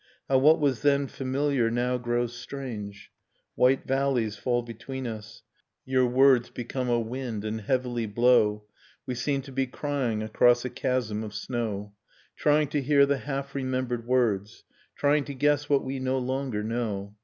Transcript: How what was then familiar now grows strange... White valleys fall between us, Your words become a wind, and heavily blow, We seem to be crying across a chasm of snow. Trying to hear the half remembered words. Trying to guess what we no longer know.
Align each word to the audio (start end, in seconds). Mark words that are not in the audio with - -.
How 0.27 0.39
what 0.39 0.59
was 0.59 0.81
then 0.81 1.05
familiar 1.05 1.69
now 1.69 1.99
grows 1.99 2.33
strange... 2.35 3.11
White 3.53 3.85
valleys 3.85 4.35
fall 4.35 4.63
between 4.63 5.05
us, 5.05 5.43
Your 5.85 6.07
words 6.07 6.49
become 6.49 6.89
a 6.89 6.99
wind, 6.99 7.45
and 7.45 7.61
heavily 7.61 8.07
blow, 8.07 8.63
We 9.05 9.13
seem 9.13 9.43
to 9.43 9.51
be 9.51 9.67
crying 9.67 10.23
across 10.23 10.65
a 10.65 10.71
chasm 10.71 11.23
of 11.23 11.35
snow. 11.35 11.93
Trying 12.35 12.69
to 12.69 12.81
hear 12.81 13.05
the 13.05 13.19
half 13.19 13.53
remembered 13.53 14.07
words. 14.07 14.63
Trying 14.95 15.25
to 15.25 15.35
guess 15.35 15.69
what 15.69 15.83
we 15.83 15.99
no 15.99 16.17
longer 16.17 16.63
know. 16.63 17.15